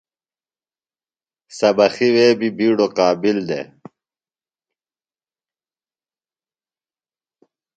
[1.59, 3.67] سبقی وے بیۡ بِیڈوۡ قابل دےۡ۔